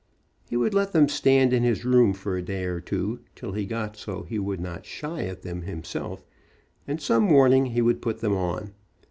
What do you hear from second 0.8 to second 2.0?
them stand in his